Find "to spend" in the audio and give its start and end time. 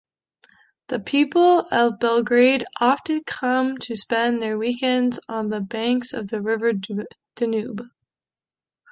3.81-4.41